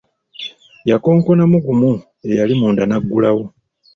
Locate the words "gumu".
1.65-1.91